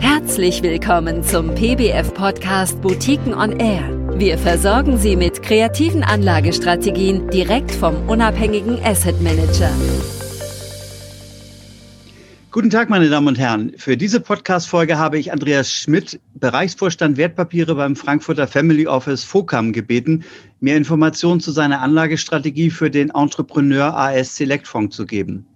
Herzlich 0.00 0.62
willkommen 0.62 1.22
zum 1.22 1.54
PBF-Podcast 1.54 2.80
Boutiquen 2.80 3.34
on 3.34 3.58
Air. 3.58 3.82
Wir 4.18 4.38
versorgen 4.38 4.98
Sie 4.98 5.16
mit 5.16 5.42
kreativen 5.42 6.02
Anlagestrategien 6.02 7.28
direkt 7.30 7.72
vom 7.72 8.08
unabhängigen 8.08 8.78
Asset 8.84 9.20
Manager. 9.22 9.70
Guten 12.50 12.70
Tag, 12.70 12.88
meine 12.88 13.10
Damen 13.10 13.28
und 13.28 13.38
Herren. 13.38 13.72
Für 13.76 13.98
diese 13.98 14.20
Podcast-Folge 14.20 14.98
habe 14.98 15.18
ich 15.18 15.30
Andreas 15.30 15.70
Schmidt, 15.70 16.18
Bereichsvorstand 16.34 17.18
Wertpapiere 17.18 17.74
beim 17.74 17.96
Frankfurter 17.96 18.46
Family 18.46 18.86
Office 18.86 19.24
FOCAM 19.24 19.72
gebeten, 19.74 20.24
mir 20.60 20.76
Informationen 20.76 21.40
zu 21.40 21.52
seiner 21.52 21.82
Anlagestrategie 21.82 22.70
für 22.70 22.90
den 22.90 23.10
Entrepreneur 23.10 23.94
AS 23.94 24.36
Select 24.36 24.66
Fonds 24.66 24.96
zu 24.96 25.04
geben. 25.04 25.46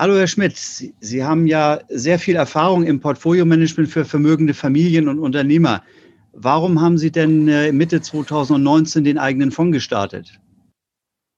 Hallo, 0.00 0.16
Herr 0.16 0.28
Schmidt. 0.28 0.56
Sie 0.56 1.22
haben 1.22 1.46
ja 1.46 1.80
sehr 1.90 2.18
viel 2.18 2.34
Erfahrung 2.34 2.84
im 2.84 3.00
Portfolio-Management 3.00 3.90
für 3.90 4.06
vermögende 4.06 4.54
Familien 4.54 5.08
und 5.08 5.18
Unternehmer. 5.18 5.82
Warum 6.32 6.80
haben 6.80 6.96
Sie 6.96 7.10
denn 7.10 7.48
äh, 7.48 7.70
Mitte 7.70 8.00
2019 8.00 9.04
den 9.04 9.18
eigenen 9.18 9.50
Fonds 9.50 9.74
gestartet? 9.74 10.40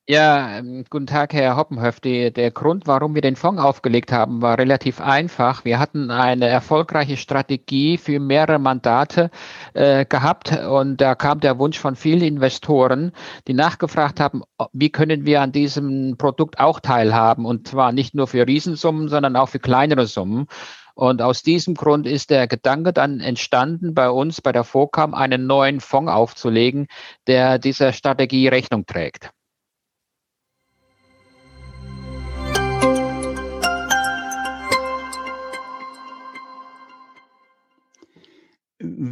Ja, 0.08 0.58
ähm, 0.58 0.84
guten 0.90 1.06
Tag, 1.06 1.32
Herr 1.32 1.56
Hoppenhöf. 1.56 2.00
Die, 2.00 2.32
der 2.32 2.50
Grund, 2.50 2.88
warum 2.88 3.14
wir 3.14 3.22
den 3.22 3.36
Fonds 3.36 3.62
aufgelegt 3.62 4.10
haben, 4.10 4.42
war 4.42 4.58
relativ 4.58 5.00
einfach. 5.00 5.64
Wir 5.64 5.78
hatten 5.78 6.10
eine 6.10 6.48
erfolgreiche 6.48 7.16
Strategie 7.16 7.98
für 7.98 8.18
mehrere 8.18 8.58
Mandate 8.58 9.30
äh, 9.74 10.04
gehabt 10.04 10.50
und 10.58 11.00
da 11.00 11.14
kam 11.14 11.38
der 11.38 11.58
Wunsch 11.60 11.78
von 11.78 11.94
vielen 11.94 12.22
Investoren, 12.22 13.12
die 13.46 13.54
nachgefragt 13.54 14.18
haben, 14.18 14.42
wie 14.72 14.90
können 14.90 15.24
wir 15.24 15.40
an 15.40 15.52
diesem 15.52 16.16
Produkt 16.18 16.58
auch 16.58 16.80
teilhaben 16.80 17.46
und 17.46 17.68
zwar 17.68 17.92
nicht 17.92 18.12
nur 18.14 18.26
für 18.26 18.46
Riesensummen, 18.46 19.08
sondern 19.08 19.36
auch 19.36 19.50
für 19.50 19.60
kleinere 19.60 20.06
Summen. 20.06 20.46
Und 20.94 21.22
aus 21.22 21.42
diesem 21.42 21.74
Grund 21.74 22.06
ist 22.08 22.30
der 22.30 22.48
Gedanke 22.48 22.92
dann 22.92 23.20
entstanden, 23.20 23.94
bei 23.94 24.10
uns 24.10 24.40
bei 24.40 24.52
der 24.52 24.64
FOCAM 24.64 25.14
einen 25.14 25.46
neuen 25.46 25.80
Fonds 25.80 26.10
aufzulegen, 26.10 26.88
der 27.28 27.58
dieser 27.60 27.92
Strategie 27.92 28.48
Rechnung 28.48 28.84
trägt. 28.86 29.30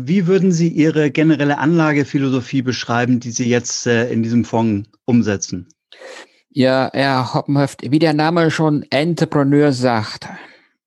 Wie 0.07 0.27
würden 0.27 0.53
Sie 0.53 0.69
Ihre 0.69 1.11
generelle 1.11 1.59
Anlagephilosophie 1.59 2.63
beschreiben, 2.63 3.21
die 3.21 3.31
Sie 3.31 3.49
jetzt 3.49 3.87
äh, 3.87 4.11
in 4.11 4.23
diesem 4.23 4.45
Fonds 4.45 4.89
umsetzen? 5.05 5.69
Ja, 6.49 6.91
Herr 6.93 7.35
Hoppenhöft, 7.35 7.91
wie 7.91 7.99
der 7.99 8.15
Name 8.15 8.51
schon 8.51 8.85
Entrepreneur 8.91 9.73
sagt, 9.73 10.27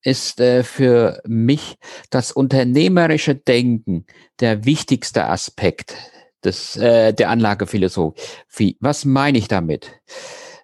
ist 0.01 0.39
äh, 0.41 0.63
für 0.63 1.21
mich 1.25 1.77
das 2.09 2.31
unternehmerische 2.31 3.35
Denken 3.35 4.05
der 4.39 4.65
wichtigste 4.65 5.25
Aspekt 5.25 5.95
des, 6.43 6.75
äh, 6.75 7.13
der 7.13 7.29
Anlagephilosophie. 7.29 8.77
Was 8.81 9.05
meine 9.05 9.37
ich 9.37 9.47
damit? 9.47 9.91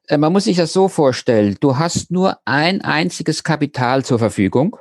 Äh, 0.08 0.18
man 0.18 0.34
muss 0.34 0.44
sich 0.44 0.58
das 0.58 0.74
so 0.74 0.90
vorstellen, 0.90 1.56
du 1.62 1.78
hast 1.78 2.12
nur 2.12 2.38
ein 2.46 2.82
einziges 2.82 3.44
Kapital 3.44 4.04
zur 4.04 4.20
Verfügung 4.20 4.76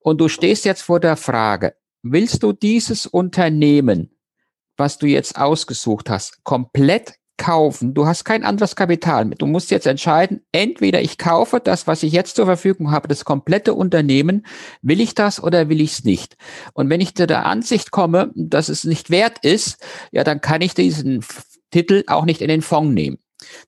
und 0.00 0.20
du 0.20 0.28
stehst 0.28 0.64
jetzt 0.64 0.82
vor 0.82 0.98
der 0.98 1.16
Frage, 1.16 1.75
willst 2.12 2.42
du 2.42 2.52
dieses 2.52 3.06
Unternehmen, 3.06 4.10
was 4.76 4.98
du 4.98 5.06
jetzt 5.06 5.38
ausgesucht 5.38 6.10
hast, 6.10 6.44
komplett 6.44 7.14
kaufen? 7.36 7.94
Du 7.94 8.06
hast 8.06 8.24
kein 8.24 8.44
anderes 8.44 8.76
Kapital. 8.76 9.30
Du 9.30 9.46
musst 9.46 9.70
jetzt 9.70 9.86
entscheiden, 9.86 10.42
entweder 10.52 11.00
ich 11.00 11.18
kaufe 11.18 11.60
das, 11.60 11.86
was 11.86 12.02
ich 12.02 12.12
jetzt 12.12 12.36
zur 12.36 12.46
Verfügung 12.46 12.90
habe, 12.90 13.08
das 13.08 13.24
komplette 13.24 13.74
Unternehmen, 13.74 14.46
will 14.82 15.00
ich 15.00 15.14
das 15.14 15.42
oder 15.42 15.68
will 15.68 15.80
ich 15.80 15.92
es 15.92 16.04
nicht? 16.04 16.36
Und 16.72 16.90
wenn 16.90 17.00
ich 17.00 17.14
zu 17.14 17.26
der 17.26 17.46
Ansicht 17.46 17.90
komme, 17.90 18.30
dass 18.34 18.68
es 18.68 18.84
nicht 18.84 19.10
wert 19.10 19.38
ist, 19.42 19.84
ja, 20.12 20.24
dann 20.24 20.40
kann 20.40 20.62
ich 20.62 20.74
diesen 20.74 21.24
Titel 21.70 22.04
auch 22.06 22.24
nicht 22.24 22.40
in 22.40 22.48
den 22.48 22.62
Fonds 22.62 22.94
nehmen. 22.94 23.18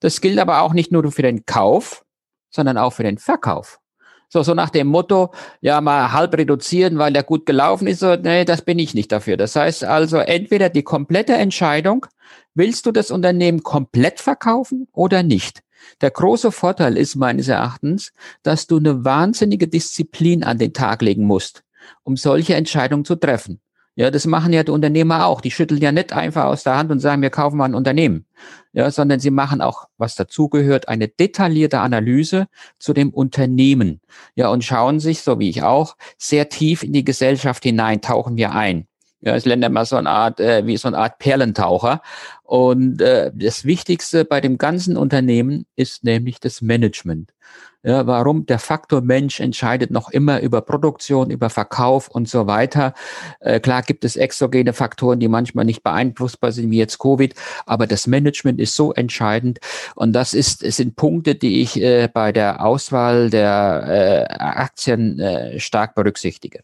Das 0.01 0.21
gilt 0.21 0.39
aber 0.39 0.63
auch 0.63 0.73
nicht 0.73 0.93
nur 0.93 1.11
für 1.13 1.23
den 1.23 1.45
Kauf, 1.45 2.05
sondern 2.51 2.79
auch 2.79 2.93
für 2.93 3.03
den 3.03 3.19
Verkauf. 3.19 3.81
So, 4.29 4.43
so 4.43 4.53
nach 4.53 4.71
dem 4.71 4.89
Motto, 4.89 5.31
ja, 5.61 5.81
mal 5.81 6.13
halb 6.13 6.37
reduzieren, 6.37 6.99
weil 6.99 7.13
der 7.13 7.23
gut 7.23 7.47
gelaufen 7.47 7.87
ist. 7.87 8.01
So, 8.01 8.15
nee, 8.17 8.45
das 8.45 8.63
bin 8.63 8.79
ich 8.79 8.93
nicht 8.95 9.11
dafür. 9.11 9.37
Das 9.39 9.57
heißt 9.57 9.85
also, 9.85 10.19
entweder 10.19 10.69
die 10.69 10.83
komplette 10.83 11.33
Entscheidung, 11.35 12.07
willst 12.55 12.85
du 12.85 12.93
das 12.93 13.11
Unternehmen 13.11 13.63
komplett 13.63 14.21
verkaufen 14.21 14.87
oder 14.93 15.23
nicht? 15.23 15.63
Der 16.03 16.11
große 16.11 16.53
Vorteil 16.53 16.99
ist 16.99 17.17
meines 17.17 17.49
Erachtens, 17.49 18.13
dass 18.43 18.67
du 18.67 18.79
eine 18.79 19.05
wahnsinnige 19.05 19.69
Disziplin 19.69 20.45
an 20.45 20.59
den 20.59 20.75
Tag 20.75 21.01
legen 21.01 21.25
musst, 21.25 21.65
um 22.03 22.17
solche 22.17 22.55
Entscheidungen 22.55 23.05
zu 23.05 23.17
treffen. 23.17 23.61
Ja, 23.99 24.13
das 24.13 24.27
machen 24.27 24.53
ja 24.53 24.63
die 24.63 24.71
Unternehmer 24.71 25.27
auch. 25.27 25.41
Die 25.41 25.51
schütteln 25.51 25.81
ja 25.81 25.91
nicht 25.91 26.13
einfach 26.13 26.45
aus 26.45 26.63
der 26.63 26.77
Hand 26.77 26.93
und 26.93 27.01
sagen, 27.01 27.21
wir 27.21 27.31
kaufen 27.31 27.57
mal 27.57 27.65
ein 27.65 27.75
Unternehmen. 27.75 28.27
Ja, 28.73 28.93
sondern 28.93 29.19
sie 29.19 29.33
machen 29.33 29.61
auch, 29.61 29.89
was 29.97 30.15
dazugehört, 30.15 30.87
eine 30.87 31.09
detaillierte 31.09 31.81
Analyse 31.81 32.47
zu 32.79 32.93
dem 32.93 33.11
Unternehmen. 33.11 34.01
Ja, 34.37 34.51
und 34.51 34.63
schauen 34.63 35.01
sich, 35.01 35.23
so 35.23 35.41
wie 35.41 35.51
ich 35.51 35.65
auch, 35.65 35.97
sehr 36.17 36.49
tief 36.49 36.85
in 36.85 36.93
die 36.93 37.03
Gesellschaft 37.03 37.65
hinein, 37.65 38.01
tauchen 38.01 38.37
wir 38.37 38.53
ein. 38.53 38.87
Ja, 39.21 39.35
es 39.35 39.45
lernt 39.45 39.65
immer 39.65 39.85
so 39.85 39.97
eine 39.97 40.11
Art, 40.11 40.39
äh, 40.39 40.65
wie 40.65 40.77
so 40.77 40.87
eine 40.87 40.99
Art 40.99 41.19
Perlentaucher. 41.19 42.01
Und 42.49 43.03
äh, 43.03 43.31
das 43.35 43.67
Wichtigste 43.67 44.25
bei 44.25 44.41
dem 44.41 44.57
ganzen 44.57 44.97
Unternehmen 44.97 45.67
ist 45.77 46.03
nämlich 46.03 46.41
das 46.41 46.63
Management. 46.63 47.35
Ja, 47.83 48.07
warum? 48.07 48.47
Der 48.47 48.59
Faktor 48.59 49.03
Mensch 49.03 49.39
entscheidet 49.39 49.91
noch 49.91 50.09
immer 50.09 50.41
über 50.41 50.63
Produktion, 50.63 51.29
über 51.29 51.51
Verkauf 51.51 52.09
und 52.09 52.27
so 52.27 52.47
weiter. 52.47 52.95
Äh, 53.41 53.61
klar 53.61 53.83
gibt 53.83 54.03
es 54.03 54.17
exogene 54.17 54.73
Faktoren, 54.73 55.21
die 55.21 55.29
manchmal 55.29 55.67
nicht 55.67 55.83
beeinflussbar 55.83 56.51
sind, 56.51 56.71
wie 56.71 56.79
jetzt 56.79 56.99
Covid, 56.99 57.35
aber 57.67 57.87
das 57.87 58.07
Management 58.07 58.63
ist 58.63 58.75
so 58.75 58.95
entscheidend. 58.95 59.59
Und 59.95 60.15
das 60.15 60.33
ist, 60.33 60.63
es 60.63 60.79
sind 60.79 60.97
Punkte, 60.97 61.35
die 61.35 61.61
ich 61.61 61.79
äh, 61.79 62.09
bei 62.11 62.33
der 62.33 62.65
Auswahl 62.65 63.29
der 63.29 64.27
äh, 64.31 64.33
Aktien 64.33 65.19
äh, 65.19 65.61
stark 65.61 65.95
berücksichtige. 65.95 66.63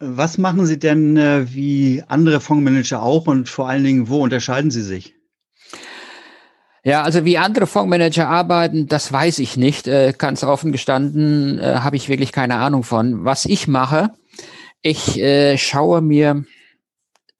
Was 0.00 0.38
machen 0.38 0.64
Sie 0.66 0.78
denn 0.78 1.16
äh, 1.16 1.52
wie 1.52 2.04
andere 2.06 2.40
Fondsmanager 2.40 3.02
auch 3.02 3.26
und 3.26 3.48
vor 3.48 3.68
allen 3.68 3.84
Dingen, 3.84 4.08
wo 4.08 4.22
unterscheiden 4.22 4.70
Sie 4.70 4.82
sich? 4.82 5.14
Ja, 6.84 7.02
also 7.02 7.24
wie 7.24 7.36
andere 7.36 7.66
Fondsmanager 7.66 8.28
arbeiten, 8.28 8.86
das 8.86 9.12
weiß 9.12 9.40
ich 9.40 9.56
nicht. 9.56 9.88
Äh, 9.88 10.14
ganz 10.16 10.44
offen 10.44 10.70
gestanden 10.70 11.58
äh, 11.58 11.80
habe 11.80 11.96
ich 11.96 12.08
wirklich 12.08 12.32
keine 12.32 12.56
Ahnung 12.56 12.84
von. 12.84 13.24
Was 13.24 13.44
ich 13.44 13.66
mache, 13.66 14.10
ich 14.82 15.18
äh, 15.18 15.58
schaue 15.58 16.00
mir 16.00 16.44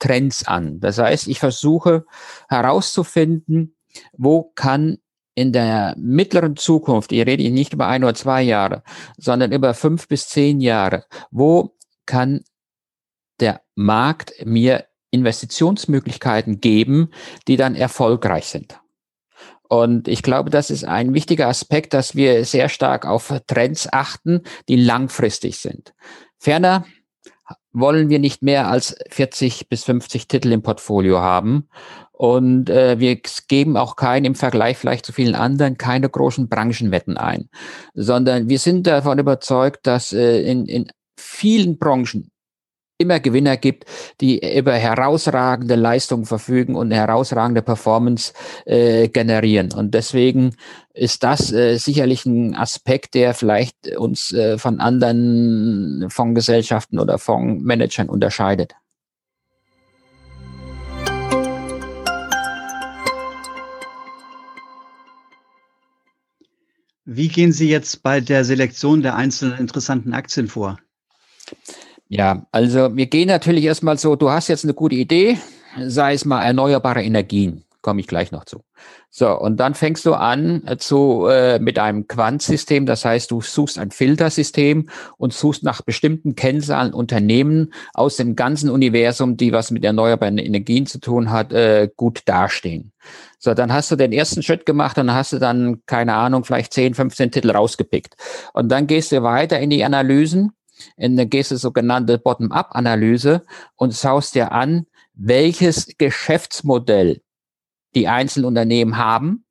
Trends 0.00 0.46
an. 0.46 0.80
Das 0.80 0.98
heißt, 0.98 1.28
ich 1.28 1.38
versuche 1.38 2.04
herauszufinden, 2.48 3.76
wo 4.16 4.52
kann 4.54 4.98
in 5.34 5.52
der 5.52 5.94
mittleren 5.96 6.56
Zukunft, 6.56 7.12
ich 7.12 7.24
rede 7.24 7.48
nicht 7.50 7.72
über 7.72 7.86
ein 7.86 8.02
oder 8.02 8.14
zwei 8.14 8.42
Jahre, 8.42 8.82
sondern 9.16 9.52
über 9.52 9.72
fünf 9.72 10.08
bis 10.08 10.28
zehn 10.28 10.60
Jahre, 10.60 11.04
wo 11.30 11.77
kann 12.08 12.42
der 13.38 13.62
Markt 13.76 14.32
mir 14.44 14.86
Investitionsmöglichkeiten 15.12 16.60
geben, 16.60 17.10
die 17.46 17.56
dann 17.56 17.76
erfolgreich 17.76 18.46
sind. 18.46 18.80
Und 19.68 20.08
ich 20.08 20.22
glaube, 20.22 20.50
das 20.50 20.70
ist 20.70 20.84
ein 20.84 21.14
wichtiger 21.14 21.46
Aspekt, 21.46 21.92
dass 21.94 22.16
wir 22.16 22.44
sehr 22.44 22.68
stark 22.68 23.06
auf 23.06 23.32
Trends 23.46 23.88
achten, 23.92 24.42
die 24.68 24.76
langfristig 24.76 25.58
sind. 25.58 25.94
Ferner 26.38 26.86
wollen 27.72 28.08
wir 28.08 28.18
nicht 28.18 28.42
mehr 28.42 28.68
als 28.68 28.96
40 29.10 29.68
bis 29.68 29.84
50 29.84 30.26
Titel 30.26 30.52
im 30.52 30.62
Portfolio 30.62 31.20
haben. 31.20 31.68
Und 32.12 32.68
äh, 32.70 32.98
wir 32.98 33.20
geben 33.46 33.76
auch 33.76 33.94
keinen 33.94 34.24
im 34.24 34.34
Vergleich 34.34 34.76
vielleicht 34.76 35.06
zu 35.06 35.12
vielen 35.12 35.36
anderen 35.36 35.78
keine 35.78 36.08
großen 36.08 36.48
Branchenwetten 36.48 37.16
ein, 37.16 37.48
sondern 37.94 38.48
wir 38.48 38.58
sind 38.58 38.88
davon 38.88 39.20
überzeugt, 39.20 39.86
dass 39.86 40.12
äh, 40.12 40.40
in, 40.42 40.66
in 40.66 40.90
vielen 41.18 41.78
Branchen 41.78 42.30
immer 42.98 43.20
Gewinner 43.20 43.56
gibt, 43.56 43.84
die 44.20 44.40
über 44.56 44.74
herausragende 44.74 45.76
Leistungen 45.76 46.26
verfügen 46.26 46.74
und 46.74 46.90
herausragende 46.90 47.62
Performance 47.62 48.32
äh, 48.66 49.08
generieren. 49.08 49.72
Und 49.72 49.94
deswegen 49.94 50.56
ist 50.92 51.22
das 51.22 51.52
äh, 51.52 51.76
sicherlich 51.78 52.26
ein 52.26 52.56
Aspekt, 52.56 53.14
der 53.14 53.34
vielleicht 53.34 53.96
uns 53.96 54.32
äh, 54.32 54.58
von 54.58 54.80
anderen 54.80 56.06
Fondsgesellschaften 56.10 56.98
oder 56.98 57.18
Fondsmanagern 57.18 58.08
unterscheidet. 58.08 58.74
Wie 67.10 67.28
gehen 67.28 67.52
Sie 67.52 67.70
jetzt 67.70 68.02
bei 68.02 68.20
der 68.20 68.44
Selektion 68.44 69.00
der 69.00 69.14
einzelnen 69.14 69.56
interessanten 69.58 70.12
Aktien 70.12 70.46
vor? 70.46 70.78
Ja, 72.08 72.46
also 72.52 72.96
wir 72.96 73.06
gehen 73.06 73.28
natürlich 73.28 73.64
erstmal 73.64 73.98
so, 73.98 74.16
du 74.16 74.30
hast 74.30 74.48
jetzt 74.48 74.64
eine 74.64 74.74
gute 74.74 74.94
Idee, 74.94 75.38
sei 75.78 76.14
es 76.14 76.24
mal 76.24 76.42
erneuerbare 76.42 77.02
Energien. 77.02 77.64
Komme 77.80 78.00
ich 78.00 78.08
gleich 78.08 78.32
noch 78.32 78.44
zu. 78.44 78.64
So, 79.08 79.38
und 79.38 79.58
dann 79.58 79.74
fängst 79.74 80.04
du 80.04 80.14
an 80.14 80.66
äh, 80.66 80.76
zu, 80.76 81.26
äh, 81.26 81.58
mit 81.60 81.78
einem 81.78 82.08
Quant-System. 82.08 82.86
Das 82.86 83.04
heißt, 83.04 83.30
du 83.30 83.40
suchst 83.40 83.78
ein 83.78 83.92
Filtersystem 83.92 84.88
und 85.16 85.32
suchst 85.32 85.62
nach 85.62 85.80
bestimmten 85.82 86.34
Kennzahlen 86.34 86.92
Unternehmen 86.92 87.72
aus 87.94 88.16
dem 88.16 88.34
ganzen 88.34 88.68
Universum, 88.68 89.36
die 89.36 89.52
was 89.52 89.70
mit 89.70 89.84
erneuerbaren 89.84 90.38
Energien 90.38 90.86
zu 90.86 90.98
tun 90.98 91.30
hat, 91.30 91.52
äh, 91.52 91.88
gut 91.96 92.22
dastehen. 92.24 92.92
So, 93.38 93.54
dann 93.54 93.72
hast 93.72 93.90
du 93.92 93.96
den 93.96 94.12
ersten 94.12 94.42
Schritt 94.42 94.66
gemacht 94.66 94.98
und 94.98 95.14
hast 95.14 95.32
du 95.32 95.38
dann, 95.38 95.82
keine 95.86 96.14
Ahnung, 96.14 96.44
vielleicht 96.44 96.72
10, 96.72 96.94
15 96.94 97.30
Titel 97.30 97.52
rausgepickt. 97.52 98.16
Und 98.52 98.70
dann 98.70 98.88
gehst 98.88 99.12
du 99.12 99.22
weiter 99.22 99.60
in 99.60 99.70
die 99.70 99.84
Analysen, 99.84 100.52
in 100.96 101.16
der 101.16 101.26
gehst 101.26 101.50
sogenannte 101.50 102.18
Bottom-up-Analyse 102.18 103.42
und 103.76 103.94
schaust 103.94 104.34
dir 104.34 104.52
an, 104.52 104.86
welches 105.14 105.96
Geschäftsmodell 105.98 107.20
die 107.94 108.08
einzelnen 108.08 108.46
Unternehmen 108.46 108.96
haben. 108.96 109.44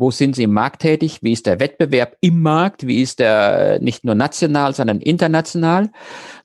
Wo 0.00 0.12
sind 0.12 0.36
sie 0.36 0.44
im 0.44 0.52
Markt 0.52 0.82
tätig? 0.82 1.18
Wie 1.22 1.32
ist 1.32 1.46
der 1.46 1.58
Wettbewerb 1.58 2.16
im 2.20 2.40
Markt? 2.40 2.86
Wie 2.86 3.02
ist 3.02 3.18
der 3.18 3.80
nicht 3.80 4.04
nur 4.04 4.14
national, 4.14 4.72
sondern 4.72 5.00
international? 5.00 5.90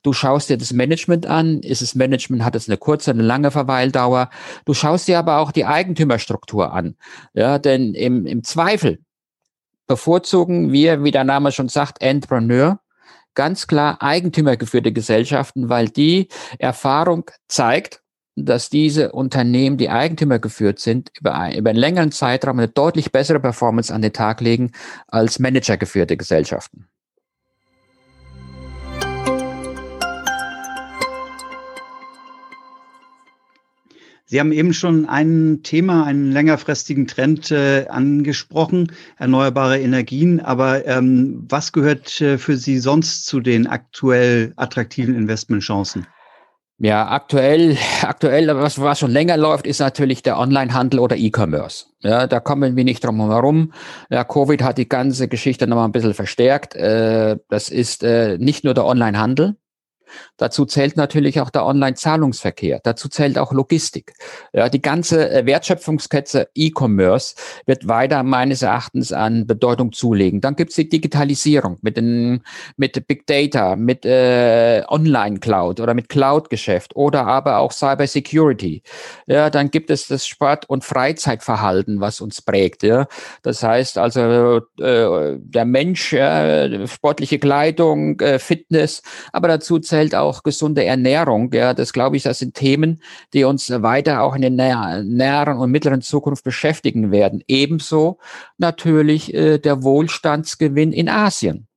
Du 0.02 0.12
schaust 0.12 0.50
dir 0.50 0.58
das 0.58 0.72
Management 0.72 1.26
an. 1.26 1.60
Ist 1.60 1.80
das 1.80 1.94
Management, 1.94 2.44
hat 2.44 2.56
es 2.56 2.68
eine 2.68 2.78
kurze, 2.78 3.12
eine 3.12 3.22
lange 3.22 3.52
Verweildauer? 3.52 4.30
Du 4.64 4.74
schaust 4.74 5.06
dir 5.06 5.20
aber 5.20 5.38
auch 5.38 5.52
die 5.52 5.66
Eigentümerstruktur 5.66 6.72
an. 6.72 6.96
Ja, 7.32 7.60
denn 7.60 7.94
im, 7.94 8.26
im 8.26 8.42
Zweifel 8.42 8.98
bevorzugen 9.86 10.72
wir, 10.72 11.04
wie 11.04 11.12
der 11.12 11.24
Name 11.24 11.52
schon 11.52 11.68
sagt, 11.68 12.02
Entrepreneur, 12.02 12.80
ganz 13.34 13.66
klar 13.66 14.00
eigentümergeführte 14.00 14.92
Gesellschaften, 14.92 15.68
weil 15.68 15.88
die 15.88 16.28
Erfahrung 16.58 17.30
zeigt, 17.48 18.02
dass 18.36 18.68
diese 18.68 19.12
Unternehmen, 19.12 19.76
die 19.76 19.90
Eigentümer 19.90 20.38
geführt 20.38 20.80
sind, 20.80 21.10
über, 21.18 21.54
über 21.56 21.70
einen 21.70 21.78
längeren 21.78 22.12
Zeitraum 22.12 22.58
eine 22.58 22.68
deutlich 22.68 23.12
bessere 23.12 23.40
Performance 23.40 23.94
an 23.94 24.02
den 24.02 24.12
Tag 24.12 24.40
legen 24.40 24.72
als 25.06 25.38
managergeführte 25.38 26.16
Gesellschaften. 26.16 26.88
Sie 34.34 34.40
haben 34.40 34.50
eben 34.50 34.74
schon 34.74 35.06
ein 35.06 35.60
Thema, 35.62 36.06
einen 36.06 36.32
längerfristigen 36.32 37.06
Trend 37.06 37.52
äh, 37.52 37.86
angesprochen, 37.88 38.90
erneuerbare 39.16 39.78
Energien. 39.78 40.40
Aber 40.40 40.84
ähm, 40.88 41.46
was 41.48 41.70
gehört 41.70 42.20
äh, 42.20 42.36
für 42.36 42.56
Sie 42.56 42.80
sonst 42.80 43.26
zu 43.26 43.38
den 43.38 43.68
aktuell 43.68 44.52
attraktiven 44.56 45.14
Investmentchancen? 45.14 46.08
Ja, 46.78 47.06
aktuell, 47.10 47.76
aktuell, 48.02 48.48
was, 48.56 48.80
was 48.80 48.98
schon 48.98 49.12
länger 49.12 49.36
läuft, 49.36 49.68
ist 49.68 49.78
natürlich 49.78 50.24
der 50.24 50.36
Onlinehandel 50.36 50.98
oder 50.98 51.14
E-Commerce. 51.14 51.86
Ja, 52.00 52.26
da 52.26 52.40
kommen 52.40 52.74
wir 52.74 52.82
nicht 52.82 53.04
drum 53.04 53.20
herum. 53.30 53.72
Ja, 54.10 54.24
Covid 54.24 54.64
hat 54.64 54.78
die 54.78 54.88
ganze 54.88 55.28
Geschichte 55.28 55.68
nochmal 55.68 55.84
ein 55.84 55.92
bisschen 55.92 56.12
verstärkt. 56.12 56.74
Äh, 56.74 57.36
das 57.50 57.68
ist 57.68 58.02
äh, 58.02 58.36
nicht 58.38 58.64
nur 58.64 58.74
der 58.74 58.84
Onlinehandel, 58.84 59.54
Dazu 60.36 60.64
zählt 60.64 60.96
natürlich 60.96 61.40
auch 61.40 61.50
der 61.50 61.64
Online-Zahlungsverkehr. 61.66 62.80
Dazu 62.82 63.08
zählt 63.08 63.38
auch 63.38 63.52
Logistik. 63.52 64.12
Ja, 64.52 64.68
die 64.68 64.82
ganze 64.82 65.30
äh, 65.30 65.46
Wertschöpfungskette 65.46 66.48
E-Commerce 66.54 67.34
wird 67.66 67.88
weiter 67.88 68.22
meines 68.22 68.62
Erachtens 68.62 69.12
an 69.12 69.46
Bedeutung 69.46 69.92
zulegen. 69.92 70.40
Dann 70.40 70.56
gibt 70.56 70.70
es 70.70 70.76
die 70.76 70.88
Digitalisierung 70.88 71.78
mit, 71.82 71.96
den, 71.96 72.42
mit 72.76 73.06
Big 73.06 73.26
Data, 73.26 73.76
mit 73.76 74.04
äh, 74.04 74.82
Online-Cloud 74.88 75.80
oder 75.80 75.94
mit 75.94 76.08
Cloud-Geschäft 76.08 76.96
oder 76.96 77.26
aber 77.26 77.58
auch 77.58 77.72
Cyber 77.72 78.06
Security. 78.06 78.82
Ja, 79.26 79.50
dann 79.50 79.70
gibt 79.70 79.90
es 79.90 80.06
das 80.06 80.26
Sport- 80.26 80.68
und 80.68 80.84
Freizeitverhalten, 80.84 82.00
was 82.00 82.20
uns 82.20 82.42
prägt. 82.42 82.82
Ja. 82.82 83.06
Das 83.42 83.62
heißt 83.62 83.98
also, 83.98 84.60
äh, 84.80 85.38
der 85.38 85.64
Mensch, 85.64 86.12
äh, 86.12 86.86
sportliche 86.86 87.38
Kleidung, 87.38 88.20
äh, 88.20 88.38
Fitness, 88.38 89.02
aber 89.32 89.48
dazu 89.48 89.78
zählt 89.78 89.93
zählt 89.94 90.16
auch 90.16 90.42
gesunde 90.42 90.84
Ernährung. 90.84 91.52
Ja, 91.52 91.72
das 91.72 91.92
glaube 91.92 92.16
ich, 92.16 92.24
das 92.24 92.40
sind 92.40 92.54
Themen, 92.54 93.00
die 93.32 93.44
uns 93.44 93.70
weiter 93.70 94.22
auch 94.22 94.34
in 94.34 94.42
der 94.42 94.50
näheren 95.04 95.58
und 95.58 95.70
mittleren 95.70 96.02
Zukunft 96.02 96.42
beschäftigen 96.42 97.12
werden. 97.12 97.44
Ebenso 97.46 98.18
natürlich 98.58 99.32
äh, 99.32 99.58
der 99.58 99.84
Wohlstandsgewinn 99.84 100.92
in 100.92 101.08
Asien. 101.08 101.68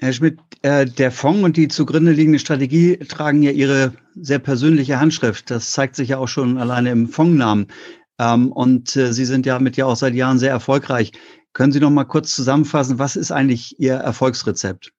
Herr 0.00 0.12
Schmidt, 0.12 0.40
äh, 0.62 0.84
der 0.84 1.12
Fonds 1.12 1.44
und 1.44 1.56
die 1.56 1.68
zugrunde 1.68 2.10
liegende 2.10 2.40
Strategie 2.40 2.96
tragen 2.96 3.44
ja 3.44 3.52
Ihre 3.52 3.92
sehr 4.16 4.40
persönliche 4.40 4.98
Handschrift. 4.98 5.48
Das 5.48 5.70
zeigt 5.70 5.94
sich 5.94 6.08
ja 6.08 6.18
auch 6.18 6.26
schon 6.26 6.58
alleine 6.58 6.90
im 6.90 7.06
Fondsnamen. 7.06 7.68
Ähm, 8.18 8.52
und 8.52 8.96
äh, 8.96 9.12
Sie 9.12 9.24
sind 9.24 9.46
ja 9.46 9.58
mit 9.58 9.76
ja 9.76 9.86
auch 9.86 9.96
seit 9.96 10.14
Jahren 10.14 10.38
sehr 10.38 10.50
erfolgreich. 10.50 11.12
Können 11.52 11.72
Sie 11.72 11.80
noch 11.80 11.90
mal 11.90 12.04
kurz 12.04 12.34
zusammenfassen, 12.34 12.98
was 12.98 13.16
ist 13.16 13.30
eigentlich 13.30 13.78
Ihr 13.78 13.94
Erfolgsrezept? 13.94 14.92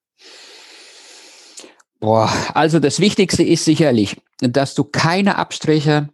Boah, 2.00 2.30
also 2.54 2.80
das 2.80 3.00
Wichtigste 3.00 3.44
ist 3.44 3.66
sicherlich, 3.66 4.22
dass 4.40 4.76
du 4.76 4.84
keine 4.84 5.38
Abstriche 5.38 6.10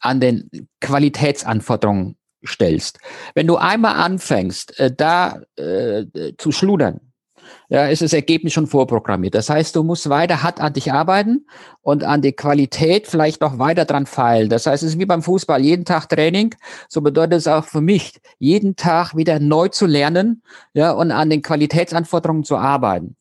an 0.00 0.20
den 0.20 0.48
Qualitätsanforderungen 0.80 2.16
stellst. 2.46 2.98
Wenn 3.34 3.46
du 3.46 3.56
einmal 3.56 3.96
anfängst, 3.96 4.78
äh, 4.78 4.94
da 4.94 5.40
äh, 5.56 6.04
zu 6.38 6.52
schludern, 6.52 7.11
ja, 7.68 7.86
ist 7.86 8.02
das 8.02 8.12
Ergebnis 8.12 8.52
schon 8.52 8.66
vorprogrammiert. 8.66 9.34
Das 9.34 9.50
heißt, 9.50 9.74
du 9.76 9.82
musst 9.82 10.08
weiter 10.08 10.42
hart 10.42 10.60
an 10.60 10.72
dich 10.72 10.92
arbeiten 10.92 11.46
und 11.82 12.04
an 12.04 12.22
die 12.22 12.32
Qualität 12.32 13.06
vielleicht 13.06 13.40
noch 13.40 13.58
weiter 13.58 13.84
dran 13.84 14.06
feilen. 14.06 14.48
Das 14.48 14.66
heißt, 14.66 14.82
es 14.82 14.90
ist 14.90 14.98
wie 14.98 15.06
beim 15.06 15.22
Fußball, 15.22 15.62
jeden 15.62 15.84
Tag 15.84 16.08
Training. 16.08 16.54
So 16.88 17.00
bedeutet 17.00 17.38
es 17.38 17.46
auch 17.46 17.64
für 17.64 17.80
mich, 17.80 18.20
jeden 18.38 18.76
Tag 18.76 19.16
wieder 19.16 19.40
neu 19.40 19.68
zu 19.68 19.86
lernen, 19.86 20.42
ja, 20.74 20.92
und 20.92 21.10
an 21.10 21.30
den 21.30 21.42
Qualitätsanforderungen 21.42 22.44
zu 22.44 22.56
arbeiten. 22.56 23.16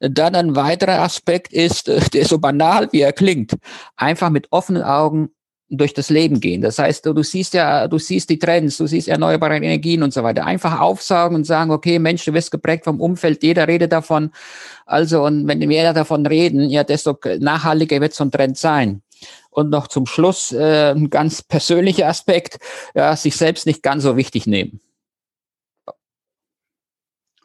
Dann 0.00 0.34
ein 0.34 0.56
weiterer 0.56 1.02
Aspekt 1.02 1.52
ist, 1.52 1.88
der 2.14 2.24
so 2.24 2.38
banal 2.38 2.88
wie 2.92 3.00
er 3.00 3.12
klingt, 3.12 3.56
einfach 3.96 4.30
mit 4.30 4.48
offenen 4.50 4.82
Augen 4.82 5.30
durch 5.68 5.94
das 5.94 6.10
Leben 6.10 6.40
gehen. 6.40 6.62
Das 6.62 6.78
heißt, 6.78 7.04
du, 7.06 7.12
du 7.12 7.22
siehst 7.22 7.54
ja, 7.54 7.88
du 7.88 7.98
siehst 7.98 8.30
die 8.30 8.38
Trends, 8.38 8.76
du 8.76 8.86
siehst 8.86 9.08
erneuerbare 9.08 9.56
Energien 9.56 10.02
und 10.02 10.12
so 10.12 10.22
weiter. 10.22 10.46
Einfach 10.46 10.78
aufsaugen 10.78 11.36
und 11.36 11.44
sagen, 11.44 11.70
okay, 11.72 11.98
Mensch, 11.98 12.24
du 12.24 12.32
wirst 12.34 12.50
geprägt 12.50 12.84
vom 12.84 13.00
Umfeld, 13.00 13.42
jeder 13.42 13.66
redet 13.66 13.92
davon. 13.92 14.30
Also, 14.84 15.24
und 15.24 15.48
wenn 15.48 15.68
wir 15.68 15.92
davon 15.92 16.24
reden, 16.24 16.70
ja, 16.70 16.84
desto 16.84 17.18
nachhaltiger 17.40 18.00
wird 18.00 18.14
so 18.14 18.24
ein 18.24 18.30
Trend 18.30 18.56
sein. 18.56 19.02
Und 19.50 19.70
noch 19.70 19.88
zum 19.88 20.06
Schluss 20.06 20.52
äh, 20.52 20.92
ein 20.92 21.10
ganz 21.10 21.42
persönlicher 21.42 22.06
Aspekt, 22.06 22.58
ja, 22.94 23.16
sich 23.16 23.36
selbst 23.36 23.66
nicht 23.66 23.82
ganz 23.82 24.02
so 24.04 24.16
wichtig 24.16 24.46
nehmen. 24.46 24.80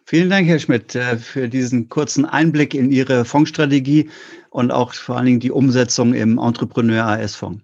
Vielen 0.05 0.29
Dank, 0.29 0.45
Herr 0.45 0.59
Schmidt, 0.59 0.93
äh, 0.93 1.17
für 1.17 1.47
diesen 1.47 1.87
kurzen 1.87 2.25
Einblick 2.25 2.73
in 2.73 2.91
Ihre 2.91 3.23
Fondsstrategie 3.23 4.09
und 4.49 4.69
auch 4.69 4.93
vor 4.93 5.15
allen 5.15 5.25
Dingen 5.25 5.39
die 5.39 5.51
Umsetzung 5.51 6.13
im 6.13 6.37
Entrepreneur 6.37 7.05
AS 7.05 7.35
Fonds. 7.35 7.63